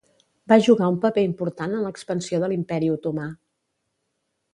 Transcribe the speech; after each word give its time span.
Va 0.51 0.55
jugar 0.67 0.87
un 0.93 0.95
paper 1.03 1.25
important 1.27 1.75
en 1.79 1.83
l'expansió 1.87 2.39
de 2.45 2.49
l'Imperi 2.55 2.91
Otomà. 2.95 3.27